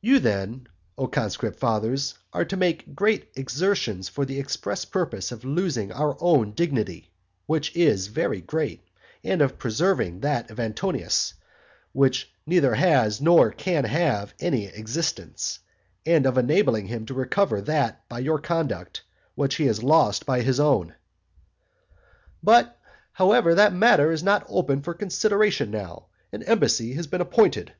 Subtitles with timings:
[0.00, 0.66] You then,
[0.96, 6.16] O conscript fathers, are to make great exertions for the express purpose of losing your
[6.20, 7.10] own dignity,
[7.44, 8.80] which is very great,
[9.22, 11.34] and of preserving that of Antonius,
[11.92, 15.58] which neither has nor can have any existence,
[16.06, 19.02] and of enabling him to recover that by your conduct,
[19.34, 20.94] which he has lost by his own.
[22.42, 22.80] "But,
[23.12, 27.74] however, that matter is not open for consideration now, an embassy has been appointed."